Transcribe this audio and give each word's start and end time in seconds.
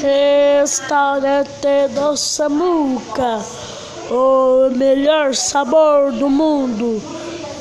Restaurante 0.00 1.88
do 1.94 2.16
Samuca, 2.16 3.44
o 4.10 4.70
melhor 4.74 5.34
sabor 5.34 6.10
do 6.12 6.30
mundo, 6.30 7.02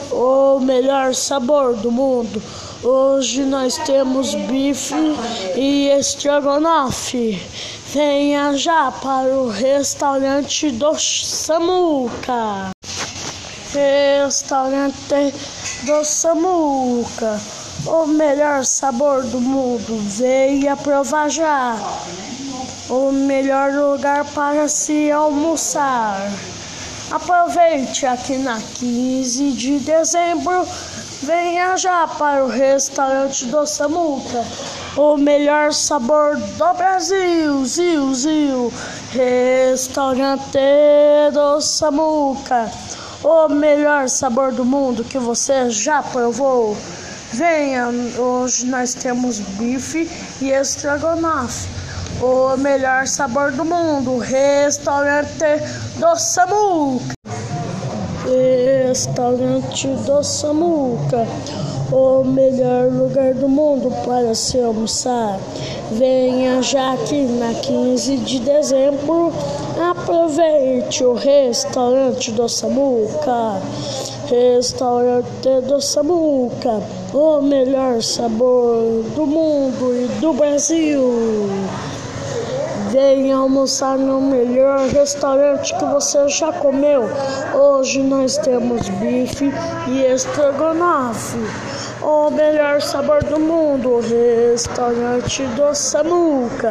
o 0.09 0.57
melhor 0.61 1.13
sabor 1.13 1.75
do 1.75 1.91
mundo. 1.91 2.41
Hoje 2.81 3.43
nós 3.43 3.75
temos 3.79 4.33
bife 4.35 4.95
e 5.57 5.89
estrogonofe. 5.89 7.41
Venha 7.93 8.55
já 8.55 8.89
para 8.89 9.27
o 9.35 9.49
restaurante 9.49 10.71
do 10.71 10.97
Samuca. 10.97 12.71
Restaurante 13.73 15.33
do 15.83 16.05
Samuca 16.05 17.58
o 17.85 18.05
melhor 18.07 18.65
sabor 18.65 19.23
do 19.23 19.39
mundo. 19.39 19.97
Venha 20.09 20.75
provar 20.75 21.29
já. 21.29 21.77
O 22.89 23.11
melhor 23.11 23.71
lugar 23.71 24.25
para 24.25 24.67
se 24.67 25.11
almoçar. 25.11 26.31
Aproveite 27.11 28.05
aqui 28.05 28.37
na 28.37 28.59
15 28.59 29.51
de 29.51 29.79
dezembro. 29.79 30.65
Venha 31.21 31.75
já 31.77 32.07
para 32.07 32.45
o 32.45 32.47
restaurante 32.47 33.45
do 33.45 33.65
Samuca. 33.65 34.45
O 34.95 35.17
melhor 35.17 35.73
sabor 35.73 36.37
do 36.37 36.73
Brasil. 36.75 37.65
Zil, 37.65 38.13
zil. 38.13 38.73
Restaurante 39.11 40.59
do 41.33 41.61
Samuca. 41.61 42.71
O 43.23 43.49
melhor 43.49 44.07
sabor 44.07 44.51
do 44.51 44.63
mundo 44.63 45.03
que 45.03 45.19
você 45.19 45.69
já 45.69 46.01
provou. 46.01 46.77
Venha, 47.31 47.89
hoje 48.17 48.65
nós 48.65 48.95
temos 48.95 49.39
bife 49.39 50.09
e 50.41 50.49
estrogonofe. 50.49 51.67
O 52.21 52.57
melhor 52.57 53.05
sabor 53.05 53.51
do 53.51 53.63
mundo, 53.63 54.17
restaurante 54.17 55.45
do 55.97 56.15
Samuca. 56.15 57.13
Restaurante 58.25 59.87
do 59.87 60.23
Samuca, 60.23 61.27
o 61.91 62.23
melhor 62.23 62.91
lugar 62.91 63.35
do 63.35 63.47
mundo 63.47 63.91
para 64.03 64.33
se 64.33 64.59
almoçar. 64.59 65.39
Venha 65.91 66.63
já 66.63 66.93
aqui 66.93 67.23
na 67.23 67.53
15 67.53 68.17
de 68.17 68.39
dezembro, 68.39 69.31
aproveite 69.91 71.03
o 71.03 71.13
restaurante 71.13 72.31
do 72.31 72.49
Samuca. 72.49 73.61
Restaurante 74.29 75.61
do 75.67 75.81
Samuca, 75.81 76.83
o 77.11 77.41
melhor 77.41 77.99
sabor 78.03 79.01
do 79.15 79.25
mundo 79.25 79.91
e 79.91 80.07
do 80.21 80.33
Brasil. 80.33 81.49
Venha 82.91 83.37
almoçar 83.37 83.97
no 83.97 84.21
melhor 84.21 84.87
restaurante 84.89 85.75
que 85.75 85.83
você 85.83 86.27
já 86.27 86.53
comeu. 86.53 87.09
Hoje 87.55 88.03
nós 88.03 88.37
temos 88.37 88.87
bife 88.89 89.51
e 89.87 90.01
estrogonofe. 90.05 91.39
O 92.03 92.29
melhor 92.29 92.83
sabor 92.83 93.23
do 93.23 93.39
mundo, 93.39 93.99
restaurante 93.99 95.41
do 95.55 95.73
Samuca. 95.73 96.67